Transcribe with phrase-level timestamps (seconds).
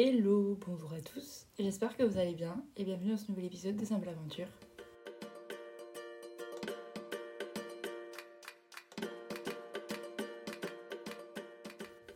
[0.00, 3.74] Hello, bonjour à tous, j'espère que vous allez bien et bienvenue dans ce nouvel épisode
[3.74, 4.46] de Simple Aventure.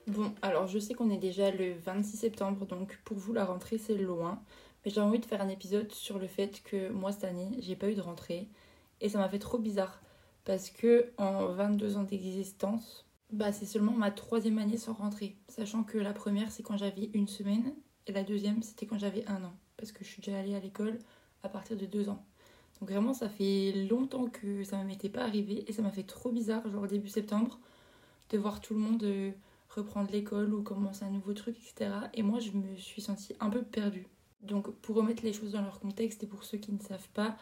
[0.07, 3.79] Bon, alors je sais qu'on est déjà le 26 septembre, donc pour vous la rentrée
[3.79, 4.41] c'est loin,
[4.85, 7.75] mais j'ai envie de faire un épisode sur le fait que moi cette année j'ai
[7.75, 8.49] pas eu de rentrée
[9.01, 10.01] et ça m'a fait trop bizarre
[10.45, 15.37] parce que en 22 ans d'existence, bah, c'est seulement ma troisième année sans rentrer.
[15.49, 17.75] Sachant que la première, c'est quand j'avais une semaine.
[18.07, 19.55] Et la deuxième, c'était quand j'avais un an.
[19.77, 20.99] Parce que je suis déjà allée à l'école
[21.43, 22.25] à partir de deux ans.
[22.81, 25.65] Donc vraiment, ça fait longtemps que ça ne m'était pas arrivé.
[25.67, 27.59] Et ça m'a fait trop bizarre, genre début septembre,
[28.31, 29.33] de voir tout le monde euh,
[29.71, 31.91] reprendre l'école ou commencer un nouveau truc, etc.
[32.15, 34.07] Et moi, je me suis sentie un peu perdue.
[34.43, 37.37] Donc pour remettre les choses dans leur contexte et pour ceux qui ne savent pas,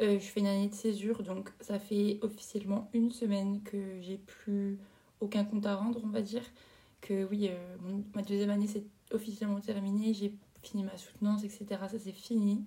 [0.00, 1.22] euh, je fais une année de césure.
[1.22, 4.78] Donc ça fait officiellement une semaine que j'ai plus
[5.24, 6.42] aucun compte à rendre, on va dire.
[7.00, 7.76] Que oui, euh,
[8.14, 11.66] ma deuxième année c'est officiellement terminée, j'ai fini ma soutenance, etc.
[11.90, 12.64] Ça c'est fini.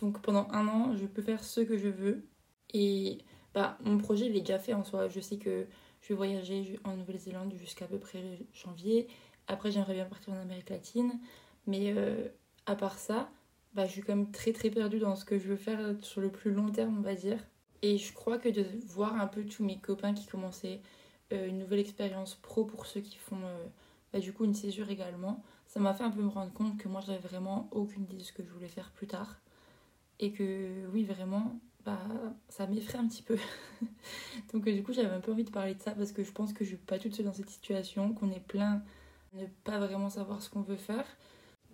[0.00, 2.24] Donc pendant un an, je peux faire ce que je veux.
[2.72, 3.18] Et
[3.54, 5.08] bah, mon projet il est déjà fait en soi.
[5.08, 5.66] Je sais que
[6.00, 9.08] je vais voyager en Nouvelle-Zélande jusqu'à peu près janvier.
[9.48, 11.18] Après, j'aimerais bien partir en Amérique latine.
[11.66, 12.28] Mais euh,
[12.66, 13.30] à part ça,
[13.74, 16.20] bah, je suis quand même très très perdue dans ce que je veux faire sur
[16.20, 17.38] le plus long terme, on va dire.
[17.82, 20.80] Et je crois que de voir un peu tous mes copains qui commençaient
[21.48, 23.66] une nouvelle expérience pro pour ceux qui font euh,
[24.12, 25.42] bah, du coup une césure également.
[25.66, 28.22] Ça m'a fait un peu me rendre compte que moi j'avais vraiment aucune idée de
[28.22, 29.40] ce que je voulais faire plus tard.
[30.20, 32.00] Et que oui vraiment bah,
[32.48, 33.36] ça m'effraie un petit peu.
[34.52, 36.32] Donc euh, du coup j'avais un peu envie de parler de ça parce que je
[36.32, 38.82] pense que je suis pas toute seule dans cette situation, qu'on est plein
[39.34, 41.06] de ne pas vraiment savoir ce qu'on veut faire.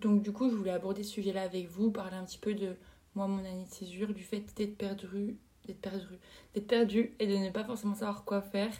[0.01, 2.53] Donc du coup je voulais aborder ce sujet là avec vous, parler un petit peu
[2.53, 2.75] de
[3.15, 6.17] moi mon année de césure, du fait d'être perdu, d'être perdu,
[6.53, 8.73] d'être perdu et de ne pas forcément savoir quoi faire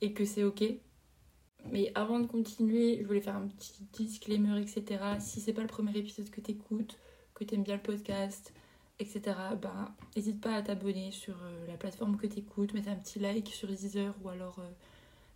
[0.00, 0.64] et que c'est ok.
[1.70, 5.16] Mais avant de continuer, je voulais faire un petit disclaimer, etc.
[5.20, 6.98] Si c'est pas le premier épisode que t'écoutes,
[7.34, 8.52] que t'aimes bien le podcast,
[8.98, 13.18] etc., bah n'hésite pas à t'abonner sur euh, la plateforme que t'écoutes, mettre un petit
[13.18, 14.60] like sur Deezer ou alors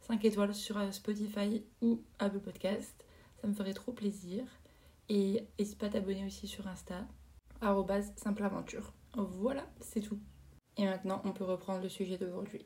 [0.01, 3.05] 5 euh, étoiles sur euh, Spotify ou Apple Podcast.
[3.41, 4.45] Ça me ferait trop plaisir.
[5.09, 7.07] Et n'hésite pas à t'abonner aussi sur Insta,
[8.17, 8.95] simple aventure.
[9.15, 10.19] Voilà, c'est tout.
[10.79, 12.65] Et maintenant, on peut reprendre le sujet d'aujourd'hui.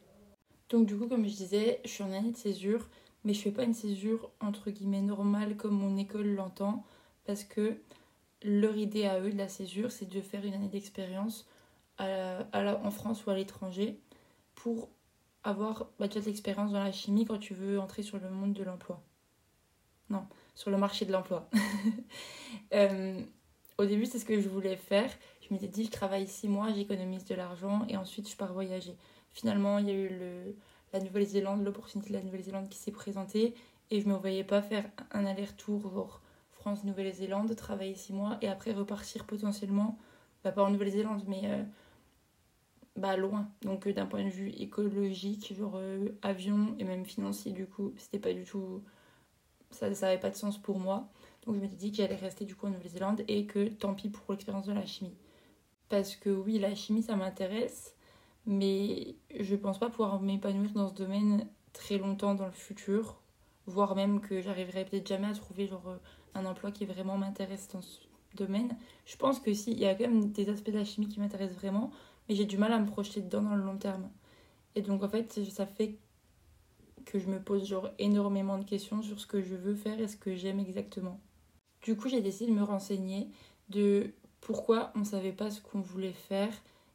[0.68, 2.88] Donc du coup, comme je disais, je suis en année de césure,
[3.24, 6.84] mais je fais pas une césure entre guillemets normale comme mon école l'entend,
[7.24, 7.76] parce que
[8.42, 11.46] leur idée à eux de la césure, c'est de faire une année d'expérience
[11.98, 13.98] en France ou à l'étranger
[14.54, 14.88] pour
[15.44, 18.52] avoir bah, déjà de l'expérience dans la chimie quand tu veux entrer sur le monde
[18.52, 19.00] de l'emploi.
[20.10, 21.48] Non, sur le marché de l'emploi.
[22.72, 23.20] Euh,
[23.78, 25.10] au début, c'est ce que je voulais faire.
[25.40, 28.96] Je m'étais dit, je travaille six mois, j'économise de l'argent et ensuite je pars voyager.
[29.36, 30.10] Finalement, il y a eu
[30.94, 33.54] la Nouvelle-Zélande, l'opportunité de la Nouvelle-Zélande qui s'est présentée
[33.90, 38.72] et je ne me voyais pas faire un aller-retour France-Nouvelle-Zélande, travailler six mois et après
[38.72, 39.98] repartir potentiellement,
[40.42, 41.62] bah, pas en Nouvelle-Zélande, mais euh,
[42.96, 43.50] bah, loin.
[43.60, 47.92] Donc euh, d'un point de vue écologique, genre euh, avion et même financier, du coup,
[47.98, 48.82] c'était pas du tout.
[49.70, 51.10] Ça n'avait pas de sens pour moi.
[51.44, 54.08] Donc je m'étais dit que j'allais rester du coup en Nouvelle-Zélande et que tant pis
[54.08, 55.18] pour l'expérience de la chimie.
[55.90, 57.95] Parce que oui, la chimie ça m'intéresse,
[58.46, 63.20] mais je pense pas pouvoir m'épanouir dans ce domaine très longtemps dans le futur,
[63.66, 65.96] voire même que j'arriverai peut-être jamais à trouver genre euh,
[66.34, 67.98] un emploi qui vraiment m'intéresse dans ce
[68.34, 68.76] domaine.
[69.04, 71.20] Je pense que si, il y a quand même des aspects de la chimie qui
[71.20, 71.90] m'intéressent vraiment,
[72.28, 74.08] mais j'ai du mal à me projeter dedans dans le long terme.
[74.74, 75.98] Et donc en fait, ça fait
[77.04, 80.08] que je me pose genre énormément de questions sur ce que je veux faire et
[80.08, 81.20] ce que j'aime exactement.
[81.82, 83.30] Du coup, j'ai décidé de me renseigner
[83.70, 86.52] de pourquoi on savait pas ce qu'on voulait faire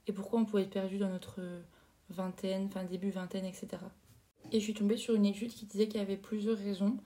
[0.07, 1.39] et pourquoi on pouvait être perdu dans notre
[2.09, 3.77] vingtaine, enfin début vingtaine, etc.
[4.51, 6.97] Et je suis tombée sur une étude qui disait qu'il y avait plusieurs raisons.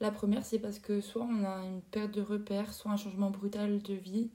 [0.00, 3.30] La première, c'est parce que soit on a une perte de repères, soit un changement
[3.30, 4.30] brutal de vie,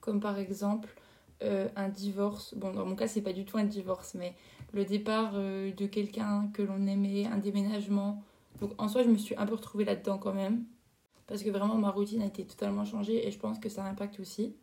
[0.00, 0.94] comme par exemple
[1.42, 2.54] euh, un divorce.
[2.54, 4.34] Bon, dans mon cas, c'est pas du tout un divorce, mais
[4.72, 8.22] le départ euh, de quelqu'un que l'on aimait, un déménagement.
[8.60, 10.64] Donc en soi, je me suis un peu retrouvée là-dedans quand même,
[11.26, 14.20] parce que vraiment ma routine a été totalement changée et je pense que ça impacte
[14.20, 14.54] aussi.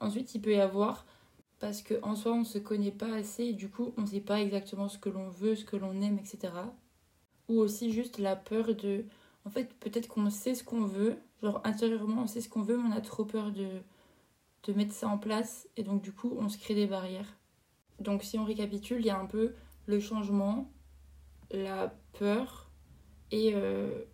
[0.00, 1.06] Ensuite, il peut y avoir
[1.58, 4.88] parce qu'en soi on se connaît pas assez et du coup on sait pas exactement
[4.88, 6.52] ce que l'on veut, ce que l'on aime, etc.
[7.48, 9.04] Ou aussi juste la peur de...
[9.44, 12.76] En fait peut-être qu'on sait ce qu'on veut, genre intérieurement on sait ce qu'on veut
[12.76, 13.68] mais on a trop peur de,
[14.64, 17.36] de mettre ça en place et donc du coup on se crée des barrières.
[18.00, 19.54] Donc si on récapitule, il y a un peu
[19.86, 20.70] le changement,
[21.50, 22.70] la peur
[23.30, 24.04] et euh,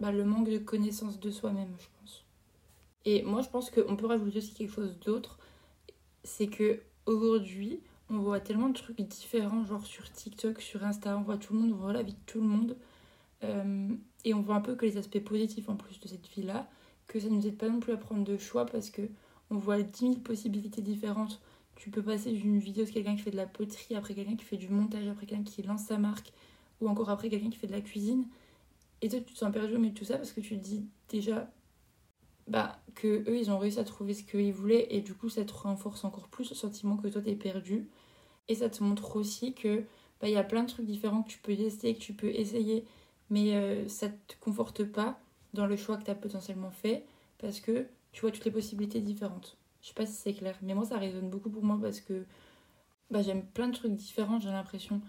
[0.00, 2.24] bah, le manque de connaissance de soi-même je pense.
[3.04, 5.38] Et moi je pense qu'on peut rajouter aussi quelque chose d'autre
[6.28, 7.80] c'est que aujourd'hui,
[8.10, 11.60] on voit tellement de trucs différents, genre sur TikTok, sur Insta, on voit tout le
[11.60, 12.76] monde, on voit la vie de tout le monde.
[13.44, 13.88] Euh,
[14.24, 16.68] et on voit un peu que les aspects positifs en plus de cette vie-là.
[17.06, 19.02] que ça nous aide pas non plus à prendre de choix parce que
[19.50, 21.40] on voit 10 000 possibilités différentes.
[21.76, 24.44] Tu peux passer d'une vidéo de quelqu'un qui fait de la poterie, après quelqu'un qui
[24.44, 26.32] fait du montage, après quelqu'un qui lance sa marque,
[26.80, 28.26] ou encore après quelqu'un qui fait de la cuisine.
[29.00, 30.62] Et toi, tu te sens perdu au milieu de tout ça parce que tu te
[30.62, 31.48] dis déjà
[32.48, 35.44] bah, que eux, ils ont réussi à trouver ce qu'ils voulaient et du coup, ça
[35.44, 37.88] te renforce encore plus le sentiment que toi, t'es perdu.
[38.48, 39.84] Et ça te montre aussi que
[40.20, 42.28] bah, il y a plein de trucs différents que tu peux tester, que tu peux
[42.28, 42.84] essayer,
[43.30, 45.20] mais euh, ça te conforte pas
[45.54, 47.04] dans le choix que tu as potentiellement fait
[47.38, 49.56] parce que tu vois toutes les possibilités différentes.
[49.82, 52.24] Je sais pas si c'est clair, mais moi ça résonne beaucoup pour moi parce que
[53.10, 55.00] bah, j'aime plein de trucs différents, j'ai l'impression.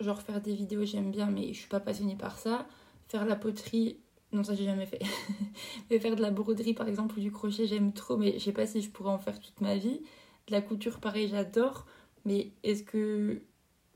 [0.00, 2.66] Genre faire des vidéos, j'aime bien, mais je suis pas passionnée par ça.
[3.08, 3.98] Faire la poterie,
[4.36, 5.00] non, ça j'ai jamais fait.
[5.90, 8.52] mais faire de la broderie par exemple ou du crochet, j'aime trop, mais je sais
[8.52, 10.02] pas si je pourrais en faire toute ma vie.
[10.46, 11.86] De la couture, pareil, j'adore,
[12.26, 13.40] mais est-ce que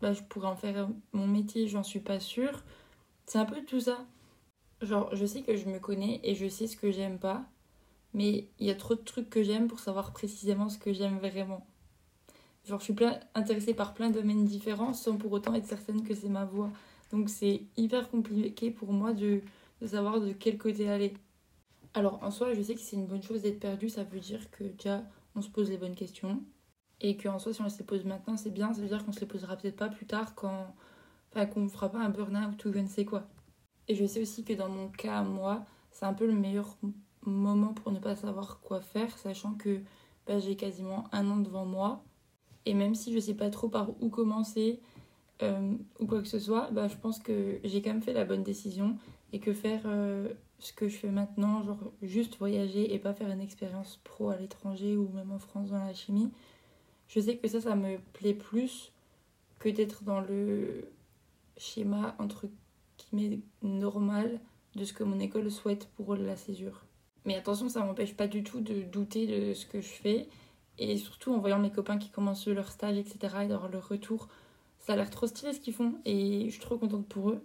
[0.00, 1.69] bah, je pourrais en faire mon métier?
[1.69, 2.64] J'en suis pas sûre.
[3.26, 4.06] C'est un peu tout ça.
[4.81, 7.44] Genre, je sais que je me connais et je sais ce que j'aime pas,
[8.14, 11.19] mais il y a trop de trucs que j'aime pour savoir précisément ce que j'aime
[11.19, 11.66] vraiment.
[12.64, 16.02] Genre, je suis plein, intéressée par plein de domaines différents sans pour autant être certaine
[16.02, 16.70] que c'est ma voie.
[17.12, 19.43] Donc, c'est hyper compliqué pour moi de,
[19.81, 21.15] de savoir de quel côté aller.
[21.94, 24.50] Alors, en soi, je sais que c'est une bonne chose d'être perdu, ça veut dire
[24.50, 25.03] que déjà,
[25.35, 26.43] on se pose les bonnes questions.
[27.00, 29.12] Et qu'en soi, si on se les pose maintenant, c'est bien, ça veut dire qu'on
[29.12, 30.75] se les posera peut-être pas plus tard quand.
[31.32, 33.29] Enfin, qu'on fera pas un burn-out ou je ne sais quoi.
[33.88, 36.77] Et je sais aussi que dans mon cas, moi, c'est un peu le meilleur
[37.23, 39.81] moment pour ne pas savoir quoi faire, sachant que
[40.27, 42.05] bah, j'ai quasiment un an devant moi.
[42.67, 44.81] Et même si je sais pas trop par où commencer
[45.43, 48.25] euh, ou quoi que ce soit, bah, je pense que j'ai quand même fait la
[48.25, 48.97] bonne décision
[49.32, 53.31] et que faire euh, ce que je fais maintenant, genre juste voyager et pas faire
[53.31, 56.31] une expérience pro à l'étranger ou même en France dans la chimie,
[57.09, 58.93] je sais que ça, ça me plaît plus
[59.59, 60.91] que d'être dans le
[61.56, 62.49] schéma entre
[63.12, 64.41] m'est normal
[64.77, 66.85] de ce que mon école souhaite pour la césure.
[67.25, 70.29] Mais attention, ça m'empêche pas du tout de douter de ce que je fais.
[70.79, 74.29] Et surtout en voyant mes copains qui commencent leur stage, etc., et d'avoir leur retour,
[74.79, 75.97] ça a l'air trop stylé ce qu'ils font.
[76.05, 77.43] Et je suis trop contente pour eux.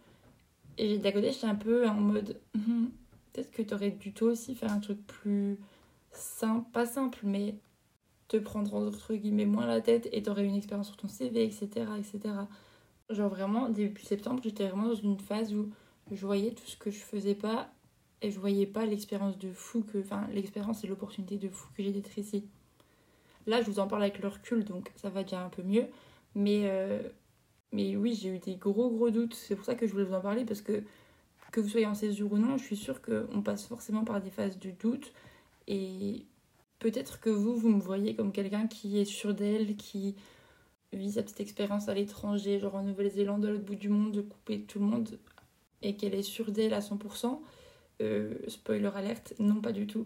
[0.77, 2.91] Et d'un côté, j'étais un peu en mode, hum,
[3.31, 5.57] peut-être que t'aurais dû toi aussi faire un truc plus
[6.11, 7.55] simple, pas simple, mais
[8.27, 11.85] te prendre entre guillemets moins la tête et t'aurais une expérience sur ton CV, etc.,
[11.97, 12.33] etc.
[13.09, 15.69] Genre vraiment, début septembre, j'étais vraiment dans une phase où
[16.11, 17.69] je voyais tout ce que je faisais pas
[18.21, 19.99] et je voyais pas l'expérience de fou que.
[19.99, 22.45] Enfin, l'expérience et l'opportunité de fou que j'ai d'être ici.
[23.47, 25.85] Là, je vous en parle avec le recul, donc ça va déjà un peu mieux.
[26.33, 27.01] Mais, euh,
[27.71, 29.33] mais oui, j'ai eu des gros gros doutes.
[29.33, 30.83] C'est pour ça que je voulais vous en parler parce que
[31.55, 34.29] que vous soyez en césure ou non, je suis sûre qu'on passe forcément par des
[34.29, 35.13] phases de doute.
[35.67, 36.25] Et
[36.79, 40.15] peut-être que vous, vous me voyez comme quelqu'un qui est sûr d'elle, qui
[40.91, 44.21] vit sa petite expérience à l'étranger, genre en Nouvelle-Zélande, à l'autre bout du monde, de
[44.21, 45.17] couper tout le monde,
[45.81, 47.39] et qu'elle est sûre d'elle à 100%,
[48.01, 50.05] euh, spoiler alerte, non pas du tout.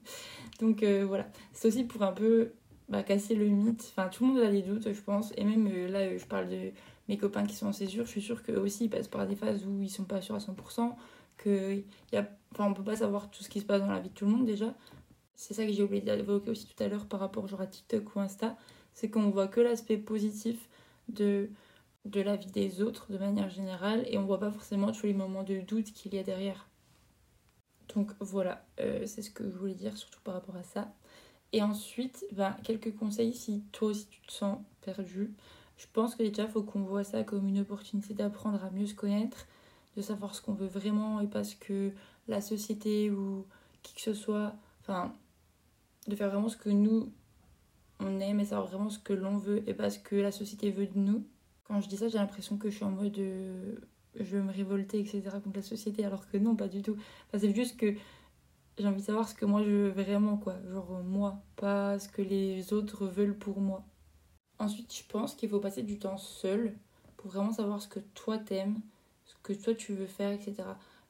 [0.60, 2.50] Donc euh, voilà, c'est aussi pour un peu
[2.90, 3.92] bah, casser le mythe.
[3.96, 6.48] Enfin, tout le monde a des doutes, je pense, et même euh, là, je parle
[6.48, 6.70] de
[7.08, 9.34] mes copains qui sont en césure, je suis sûre qu'eux aussi ils passent par des
[9.36, 10.94] phases où ils sont pas sûrs à 100%,
[11.38, 11.82] que
[12.12, 12.28] y a...
[12.52, 14.26] enfin, on peut pas savoir tout ce qui se passe dans la vie de tout
[14.26, 14.74] le monde déjà.
[15.34, 18.14] C'est ça que j'ai oublié d'évoquer aussi tout à l'heure par rapport genre à TikTok
[18.14, 18.56] ou Insta
[18.94, 20.68] c'est qu'on voit que l'aspect positif
[21.08, 21.50] de,
[22.04, 25.14] de la vie des autres de manière générale et on voit pas forcément tous les
[25.14, 26.68] moments de doute qu'il y a derrière.
[27.94, 30.92] Donc voilà, euh, c'est ce que je voulais dire surtout par rapport à ça.
[31.52, 35.32] Et ensuite, ben, quelques conseils si toi aussi tu te sens perdu.
[35.76, 38.86] Je pense que déjà, il faut qu'on voit ça comme une opportunité d'apprendre à mieux
[38.86, 39.46] se connaître,
[39.96, 41.92] de savoir ce qu'on veut vraiment et pas ce que
[42.28, 43.46] la société ou
[43.82, 45.14] qui que ce soit, enfin,
[46.06, 47.10] de faire vraiment ce que nous,
[47.98, 50.70] on aime et savoir vraiment ce que l'on veut et pas ce que la société
[50.70, 51.24] veut de nous.
[51.64, 53.76] Quand je dis ça, j'ai l'impression que je suis en mode euh,
[54.16, 55.22] je veux me révolter, etc.
[55.42, 56.96] contre la société, alors que non, pas du tout.
[57.36, 57.94] c'est juste que
[58.80, 60.56] j'ai envie de savoir ce que moi je veux vraiment, quoi.
[60.70, 63.84] Genre moi, pas ce que les autres veulent pour moi.
[64.58, 66.74] Ensuite, je pense qu'il faut passer du temps seul
[67.16, 68.80] pour vraiment savoir ce que toi t'aimes,
[69.24, 70.54] ce que toi tu veux faire, etc.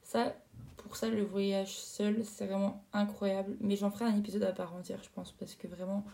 [0.03, 0.35] Ça,
[0.77, 3.57] pour ça, le voyage seul, c'est vraiment incroyable.
[3.59, 6.05] Mais j'en ferai un épisode à part entière, je pense, parce que vraiment,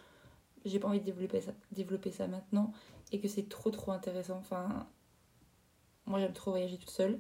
[0.66, 2.72] j'ai pas envie de développer ça, développer ça maintenant
[3.12, 4.38] et que c'est trop trop intéressant.
[4.38, 4.88] Enfin,
[6.06, 7.20] moi j'aime trop voyager toute seule,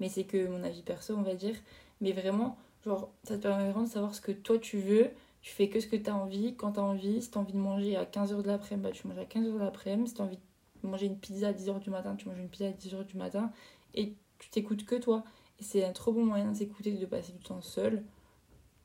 [0.00, 1.56] mais c'est que mon avis perso, on va dire.
[2.00, 5.10] Mais vraiment, genre, ça te permet vraiment de savoir ce que toi tu veux.
[5.42, 7.20] Tu fais que ce que tu as envie, quand tu as envie.
[7.22, 9.52] Si tu as envie de manger à 15h de l'après-midi, bah, tu manges à 15h
[9.52, 10.08] de l'après-midi.
[10.08, 10.38] Si tu as envie
[10.82, 13.16] de manger une pizza à 10h du matin, tu manges une pizza à 10h du
[13.16, 13.50] matin.
[13.94, 15.24] Et tu t'écoutes que toi.
[15.60, 18.02] Et c'est un trop bon moyen de s'écouter, de passer du temps seul.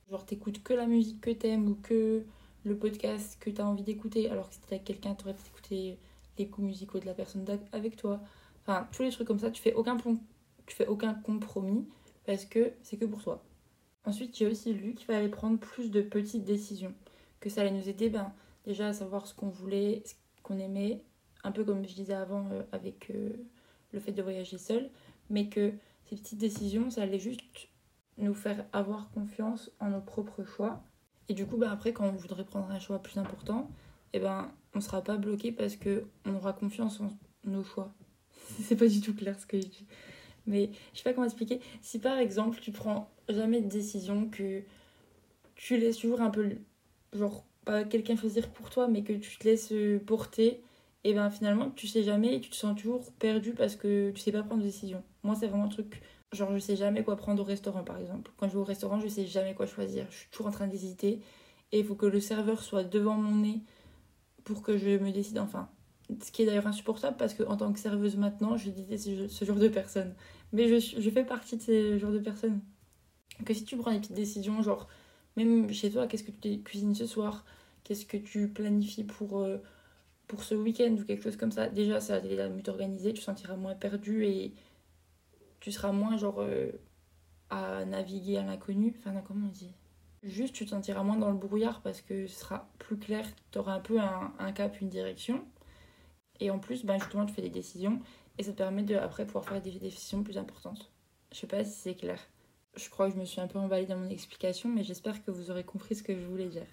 [0.09, 2.23] Genre, t'écoutes que la musique que t'aimes ou que
[2.65, 5.33] le podcast que tu as envie d'écouter, alors que si tu avec quelqu'un, tu aurais
[5.33, 5.97] pu écouter
[6.37, 8.19] les coups musicaux de la personne avec toi.
[8.63, 9.97] Enfin, tous les trucs comme ça, tu fais aucun,
[10.65, 11.87] tu fais aucun compromis
[12.25, 13.41] parce que c'est que pour toi.
[14.05, 16.93] Ensuite, j'ai aussi lu qu'il fallait prendre plus de petites décisions,
[17.39, 18.33] que ça allait nous aider ben,
[18.65, 20.13] déjà à savoir ce qu'on voulait, ce
[20.43, 21.03] qu'on aimait,
[21.43, 23.31] un peu comme je disais avant euh, avec euh,
[23.91, 24.89] le fait de voyager seul,
[25.29, 25.73] mais que
[26.05, 27.41] ces petites décisions, ça allait juste
[28.17, 30.81] nous faire avoir confiance en nos propres choix.
[31.27, 33.69] Et du coup, ben, après, quand on voudrait prendre un choix plus important,
[34.13, 37.09] eh ben, on ne sera pas bloqué parce qu'on aura confiance en
[37.45, 37.93] nos choix.
[38.63, 39.85] C'est pas du tout clair ce que je dis.
[40.47, 41.59] Mais je sais pas comment expliquer.
[41.81, 44.61] Si par exemple, tu prends jamais de décision, que
[45.55, 46.49] tu laisses toujours un peu,
[47.13, 49.73] genre, pas quelqu'un choisir pour toi, mais que tu te laisses
[50.05, 50.61] porter,
[51.03, 54.19] et ben finalement, tu sais jamais et tu te sens toujours perdu parce que tu
[54.19, 55.03] sais pas prendre de décision.
[55.23, 56.01] Moi, c'est vraiment un truc.
[56.33, 58.31] Genre, je sais jamais quoi prendre au restaurant, par exemple.
[58.37, 60.05] Quand je vais au restaurant, je sais jamais quoi choisir.
[60.11, 61.21] Je suis toujours en train d'hésiter.
[61.71, 63.61] Et il faut que le serveur soit devant mon nez
[64.43, 65.69] pour que je me décide enfin.
[66.23, 69.45] Ce qui est d'ailleurs insupportable parce que en tant que serveuse maintenant, je déteste ce
[69.45, 70.15] genre de personnes.
[70.53, 72.61] Mais je, je fais partie de ces genres de personnes.
[73.45, 74.87] Que si tu prends des petites décisions, genre,
[75.37, 77.45] même chez toi, qu'est-ce que tu cuisines ce soir?
[77.83, 79.57] Qu'est-ce que tu planifies pour, euh,
[80.27, 81.69] pour ce week-end ou quelque chose comme ça?
[81.69, 84.53] Déjà, ça va mieux t'organiser, tu te sentiras moins perdu et
[85.59, 86.71] tu seras moins, genre, euh,
[87.49, 88.95] à naviguer à l'inconnu.
[88.97, 89.71] Enfin, comment on dit?
[90.23, 93.59] Juste, tu te sentiras moins dans le brouillard parce que ce sera plus clair, tu
[93.59, 95.45] auras un peu un, un, cap, une direction.
[96.39, 97.99] Et en plus, ben, justement, tu fais des décisions
[98.37, 100.91] et ça te permet de, après, pouvoir faire des décisions plus importantes.
[101.31, 102.19] Je sais pas si c'est clair.
[102.75, 105.31] Je crois que je me suis un peu emballée dans mon explication, mais j'espère que
[105.31, 106.67] vous aurez compris ce que je voulais dire.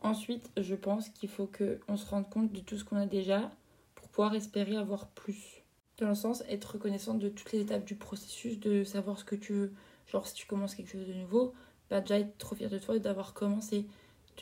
[0.00, 3.50] Ensuite, je pense qu'il faut qu'on se rende compte de tout ce qu'on a déjà
[3.94, 5.64] pour pouvoir espérer avoir plus.
[5.98, 9.34] Dans le sens, être reconnaissant de toutes les étapes du processus, de savoir ce que
[9.34, 9.72] tu veux.
[10.06, 11.54] Genre, si tu commences quelque chose de nouveau,
[11.90, 13.86] bah déjà être trop fier de toi d'avoir commencé,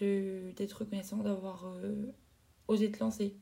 [0.01, 2.13] d'être reconnaissant d'avoir euh,
[2.69, 3.37] osé te lancer.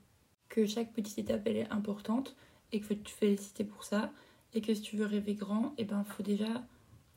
[0.52, 2.36] Que chaque petite étape, elle est importante
[2.72, 4.12] et qu'il faut te féliciter pour ça.
[4.52, 6.62] Et que si tu veux rêver grand, et eh ben faut déjà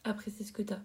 [0.06, 0.82] apprécier ce que tu as.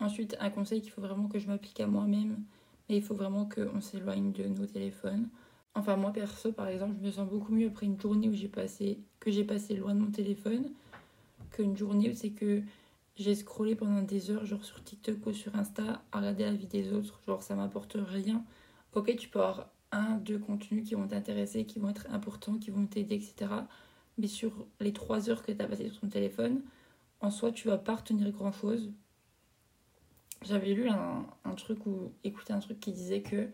[0.00, 2.42] Ensuite, un conseil qu'il faut vraiment que je m'applique à moi-même,
[2.88, 5.28] mais il faut vraiment qu'on s'éloigne de nos téléphones.
[5.74, 8.48] Enfin, moi perso, par exemple, je me sens beaucoup mieux après une journée où j'ai
[8.48, 10.70] passé, que j'ai passé loin de mon téléphone
[11.50, 12.62] qu'une journée où c'est que
[13.16, 16.68] j'ai scrollé pendant des heures, genre sur TikTok ou sur Insta, à regarder la vie
[16.68, 17.20] des autres.
[17.26, 18.42] Genre, ça m'apporte rien.
[18.94, 22.70] Ok, tu peux avoir un, deux contenus qui vont t'intéresser, qui vont être importants, qui
[22.70, 23.50] vont t'aider, etc.
[24.18, 26.62] Mais sur les trois heures que tu as passées sur ton téléphone,
[27.20, 28.92] en soi, tu vas pas retenir grand chose.
[30.42, 31.26] J'avais lu un,
[31.56, 33.48] truc ou écouté un truc qui disait que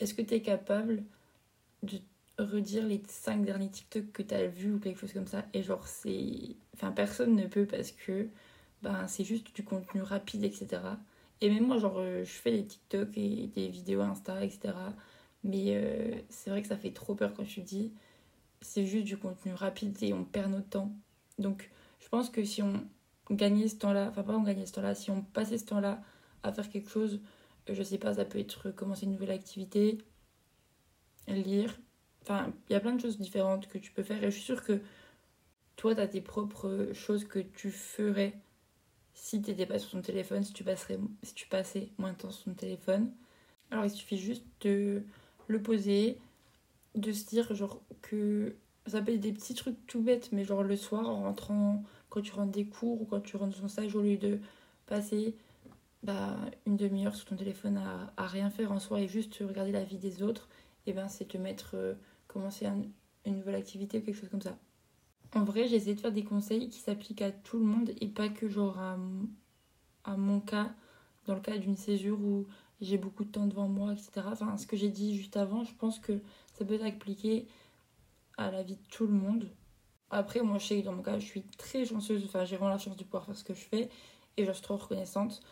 [0.00, 1.04] est-ce que tu es capable
[1.82, 1.98] de
[2.38, 5.44] redire les cinq derniers TikTok que tu as vus ou quelque chose comme ça?
[5.54, 6.56] Et genre, c'est.
[6.74, 8.28] Enfin, personne ne peut parce que
[8.82, 10.82] ben, c'est juste du contenu rapide, etc.
[11.40, 14.74] Et même moi, genre, euh, je fais des TikTok et des vidéos Insta, etc.
[15.46, 17.92] Mais euh, c'est vrai que ça fait trop peur quand tu dis
[18.60, 20.92] c'est juste du contenu rapide et on perd notre temps.
[21.38, 22.84] Donc, je pense que si on
[23.30, 26.02] gagnait ce temps-là, enfin, pas on gagnait ce temps-là, si on passait ce temps-là
[26.42, 27.20] à faire quelque chose,
[27.70, 29.98] euh, je sais pas, ça peut être commencer une nouvelle activité,
[31.28, 31.78] lire.
[32.22, 34.42] Enfin, il y a plein de choses différentes que tu peux faire et je suis
[34.42, 34.80] sûre que
[35.76, 38.34] toi, tu as tes propres choses que tu ferais
[39.14, 42.18] si tu n'étais pas sur ton téléphone, si tu, passerais, si tu passais moins de
[42.18, 43.12] temps sur ton téléphone.
[43.70, 45.02] Alors il suffit juste de
[45.48, 46.18] le poser,
[46.94, 50.62] de se dire genre que ça peut être des petits trucs tout bêtes, mais genre
[50.62, 53.94] le soir en rentrant, quand tu rentres des cours ou quand tu rentres ton stage,
[53.94, 54.38] au lieu de
[54.86, 55.34] passer
[56.02, 56.36] bah,
[56.66, 59.84] une demi-heure sur ton téléphone à, à, rien faire en soi et juste regarder la
[59.84, 60.48] vie des autres,
[60.86, 61.94] et eh ben c'est te mettre, euh,
[62.28, 62.66] commencer
[63.24, 64.56] une nouvelle activité ou quelque chose comme ça.
[65.34, 68.06] En vrai, j'ai essayé de faire des conseils qui s'appliquent à tout le monde et
[68.06, 68.96] pas que genre à,
[70.04, 70.72] à mon cas,
[71.26, 72.46] dans le cas d'une césure où
[72.80, 74.26] j'ai beaucoup de temps devant moi, etc.
[74.26, 76.20] Enfin, ce que j'ai dit juste avant, je pense que
[76.54, 77.46] ça peut s'appliquer
[78.36, 79.48] à la vie de tout le monde.
[80.10, 82.24] Après, moi, je sais que dans mon cas, je suis très chanceuse.
[82.24, 83.88] Enfin, j'ai vraiment la chance de pouvoir faire ce que je fais
[84.36, 85.42] et je suis trop reconnaissante.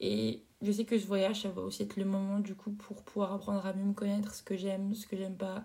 [0.00, 3.02] Et je sais que ce voyage, ça va aussi être le moment du coup pour
[3.02, 5.64] pouvoir apprendre à mieux me connaître, ce que j'aime, ce que j'aime pas,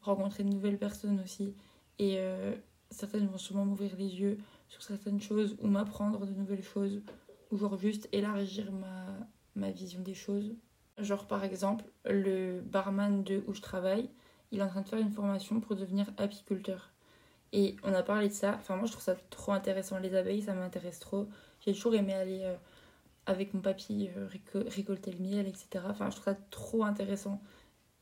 [0.00, 1.54] rencontrer de nouvelles personnes aussi.
[1.98, 2.54] Et euh,
[2.90, 7.02] certaines vont sûrement m'ouvrir les yeux sur certaines choses ou m'apprendre de nouvelles choses
[7.50, 9.06] ou genre juste élargir ma,
[9.56, 10.54] ma vision des choses.
[10.98, 14.08] Genre par exemple, le barman de où je travaille,
[14.52, 16.94] il est en train de faire une formation pour devenir apiculteur.
[17.52, 18.56] Et on a parlé de ça.
[18.58, 19.98] Enfin, moi, je trouve ça trop intéressant.
[20.00, 21.28] Les abeilles, ça m'intéresse trop.
[21.60, 22.56] J'ai toujours aimé aller euh,
[23.26, 24.28] avec mon papy euh,
[24.66, 25.84] récolter le miel, etc.
[25.88, 27.40] Enfin, je trouve ça trop intéressant.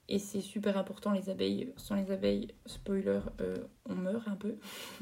[0.08, 1.70] Et c'est super important, les abeilles.
[1.76, 4.56] Sans les abeilles, spoiler, euh, on meurt un peu.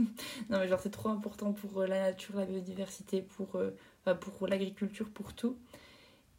[0.51, 3.57] non, mais genre, c'est trop important pour la nature, la biodiversité, pour,
[4.21, 5.57] pour l'agriculture, pour tout.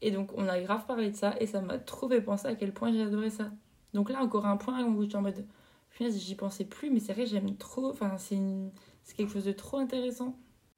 [0.02, 2.56] Et donc, on a grave parlé de ça et ça m'a trop fait penser à
[2.56, 3.52] quel point j'ai adoré ça.
[3.94, 5.46] Donc là, encore un point où j'étais en mode,
[6.00, 7.90] j'y pensais plus, mais c'est vrai, j'aime trop.
[7.90, 8.72] Enfin, c'est une...
[9.16, 10.36] quelque chose de trop intéressant.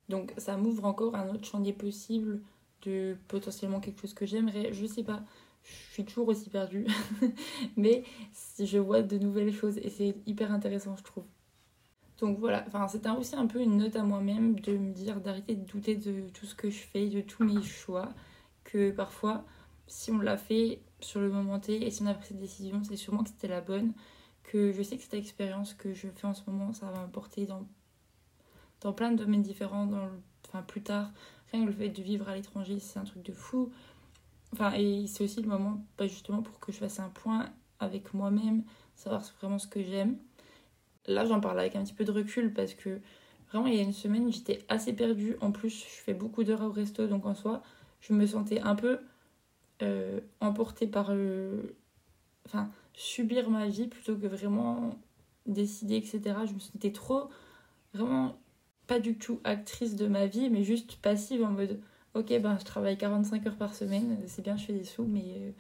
[0.10, 2.42] Donc, ça m'ouvre encore un autre chantier possible
[2.84, 4.74] de potentiellement quelque chose que j'aimerais.
[4.74, 5.24] Je sais pas,
[5.64, 6.88] je suis toujours aussi perdue.
[7.78, 8.04] Mais
[8.60, 11.26] je vois de nouvelles choses et c'est hyper intéressant, je trouve.
[12.20, 15.56] Donc voilà, enfin, c'était aussi un peu une note à moi-même de me dire d'arrêter
[15.56, 18.10] de douter de tout ce que je fais, de tous mes choix.
[18.74, 19.46] Que parfois,
[19.86, 22.82] si on l'a fait sur le moment T et si on a pris cette décision,
[22.84, 23.94] c'est sûrement que c'était la bonne.
[24.42, 27.46] Que je sais que cette expérience que je fais en ce moment, ça va m'apporter
[27.46, 27.68] dans,
[28.82, 30.10] dans plein de domaines différents, dans
[30.48, 31.12] enfin plus tard.
[31.52, 33.72] Rien que le fait de vivre à l'étranger, c'est un truc de fou.
[34.54, 38.16] Enfin, et c'est aussi le moment, pas justement, pour que je fasse un point avec
[38.16, 38.64] moi-même,
[38.96, 40.18] savoir vraiment ce que j'aime.
[41.06, 43.00] Là, j'en parle avec un petit peu de recul parce que
[43.52, 45.36] vraiment, il y a une semaine, j'étais assez perdue.
[45.42, 47.62] En plus, je fais beaucoup d'heures au resto, donc en soi,
[48.04, 49.00] je me sentais un peu
[49.82, 51.76] euh, emportée par le.
[52.46, 55.00] Enfin, subir ma vie plutôt que vraiment
[55.46, 56.22] décider, etc.
[56.46, 57.30] Je me sentais trop,
[57.94, 58.38] vraiment
[58.88, 61.80] pas du tout actrice de ma vie, mais juste passive en mode
[62.14, 65.24] ok, ben je travaille 45 heures par semaine, c'est bien, je fais des sous, mais
[65.38, 65.52] euh,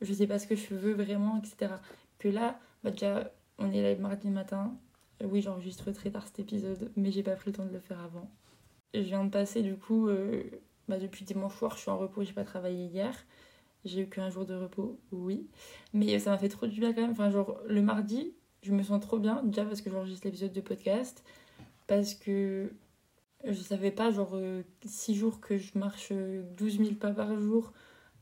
[0.00, 1.74] je sais pas ce que je veux vraiment, etc.
[2.18, 4.74] Que là, bah déjà, on est là le mardi matin.
[5.22, 8.00] Oui, j'enregistre très tard cet épisode, mais j'ai pas pris le temps de le faire
[8.00, 8.30] avant.
[8.94, 10.42] Je viens de passer, du coup, euh,
[10.88, 13.14] bah, depuis dimanche soir, je suis en repos, j'ai pas travaillé hier.
[13.84, 15.46] J'ai eu qu'un jour de repos, oui.
[15.92, 17.10] Mais ça m'a fait trop du bien quand même.
[17.10, 20.60] Enfin, genre, le mardi, je me sens trop bien, déjà parce que j'enregistre l'épisode de
[20.60, 21.22] podcast,
[21.86, 22.72] parce que
[23.44, 24.36] je savais pas, genre,
[24.84, 27.72] 6 euh, jours que je marche 12 euh, 000 pas par jour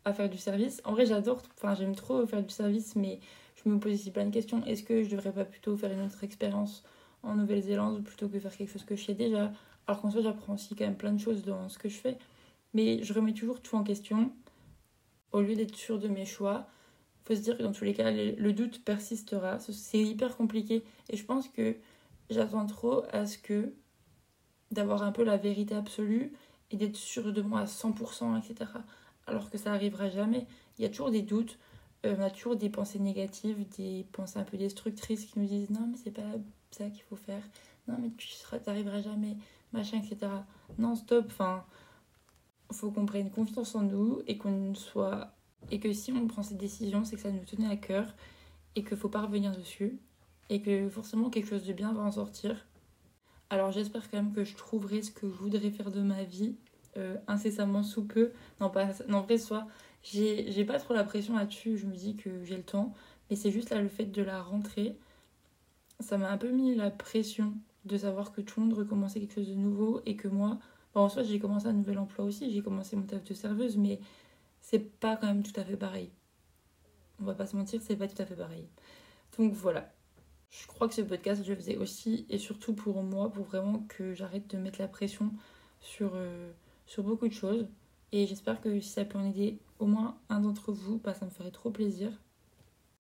[0.05, 0.83] à faire du service.
[0.85, 3.21] En vrai, j'adore, enfin, j'aime trop faire du service, mais
[3.55, 4.65] je me pose ici plein de questions.
[4.65, 6.83] Est-ce que je devrais pas plutôt faire une autre expérience
[7.23, 9.53] en Nouvelle-Zélande plutôt que faire quelque chose que je sais déjà?
[9.87, 12.19] Alors qu'en soi, j'apprends aussi quand même plein de choses dans ce que je fais.
[12.75, 14.33] Mais je remets toujours tout en question
[15.33, 16.67] au lieu d'être sûr de mes choix.
[17.25, 19.59] faut se dire que dans tous les cas, le doute persistera.
[19.59, 20.85] C'est hyper compliqué.
[21.09, 21.77] Et je pense que
[22.31, 23.73] j'attends trop à ce que
[24.71, 26.33] d'avoir un peu la vérité absolue
[26.71, 28.71] et d'être sûr de moi à 100%, etc.
[29.27, 30.47] Alors que ça arrivera jamais.
[30.79, 31.59] Il y a toujours des doutes,
[32.07, 35.71] euh, on a toujours des pensées négatives, des pensées un peu destructrices qui nous disent
[35.71, 36.23] non, mais c'est pas
[36.71, 37.43] ça qu'il faut faire,
[37.87, 38.29] non, mais tu
[38.67, 39.37] n'arriveras jamais,
[39.73, 40.33] machin, etc.
[40.79, 41.65] Non, stop, enfin,
[42.73, 45.33] faut qu'on prenne confiance en nous et qu'on soit.
[45.71, 48.15] Et que si on prend cette décision, c'est que ça nous tenait à cœur
[48.75, 49.99] et qu'il faut pas revenir dessus
[50.51, 52.67] et que forcément quelque chose de bien va en sortir
[53.53, 56.57] alors j'espère quand même que je trouverai ce que je voudrais faire de ma vie
[56.97, 58.33] euh, incessamment sous peu.
[58.63, 59.67] Non, pas, non, vrai, soit
[60.03, 62.95] j'ai pas trop la pression là-dessus, je me dis que j'ai le temps,
[63.29, 64.97] mais c'est juste là le fait de la rentrée,
[66.01, 67.53] ça m'a un peu mis la pression
[67.85, 70.59] de savoir que tout le monde recommençait quelque chose de nouveau et que moi,
[70.95, 74.01] en soi j'ai commencé un nouvel emploi aussi, j'ai commencé mon taf de serveuse, mais
[74.61, 76.11] c'est pas quand même tout à fait pareil.
[77.21, 78.67] On va pas se mentir, c'est pas tout à fait pareil.
[79.39, 79.91] Donc voilà,
[80.51, 83.85] je crois que ce podcast, je le faisais aussi et surtout pour moi, pour vraiment
[83.89, 85.33] que j'arrête de mettre la pression
[85.81, 86.53] sur, euh,
[86.87, 87.67] sur beaucoup de choses.
[88.13, 91.25] Et j'espère que si ça peut en aider au moins un d'entre vous, bah, ça
[91.25, 92.13] me ferait trop plaisir.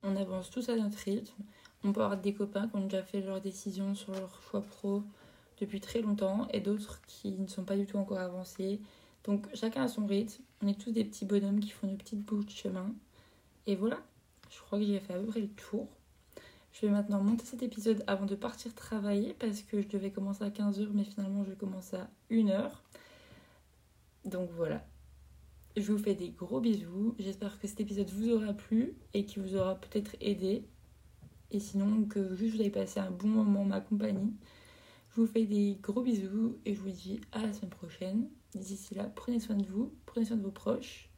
[0.02, 1.42] On avance tous à notre rythme.
[1.84, 5.02] On peut avoir des copains qui ont déjà fait leurs décisions sur leur choix pro
[5.62, 8.80] depuis très longtemps et d'autres qui ne sont pas du tout encore avancés.
[9.24, 10.42] Donc chacun a son rythme.
[10.62, 12.92] On est tous des petits bonhommes qui font de petites bouches de chemin.
[13.66, 13.98] Et voilà,
[14.50, 15.88] je crois que j'ai fait à peu près le tour.
[16.72, 20.42] Je vais maintenant monter cet épisode avant de partir travailler parce que je devais commencer
[20.42, 22.70] à 15h mais finalement je commence à 1h.
[24.24, 24.84] Donc voilà.
[25.76, 27.14] Je vous fais des gros bisous.
[27.18, 30.64] J'espère que cet épisode vous aura plu et qu'il vous aura peut-être aidé.
[31.50, 34.32] Et sinon que juste vous avez passé un bon moment en ma compagnie.
[35.14, 38.30] Je vous fais des gros bisous et je vous dis à la semaine prochaine.
[38.54, 41.10] D'ici là, prenez soin de vous, prenez soin de vos proches.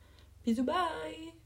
[0.45, 1.44] Bisous, bye